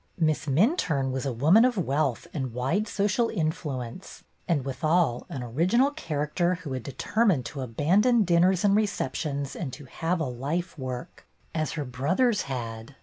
[0.17, 5.91] Miss Minturne was a woman of wealth and wide social influence and, withal, an original
[5.91, 11.27] character who had determined to abandon dinners and receptions and to have a life work,
[11.53, 12.95] as her brothers had.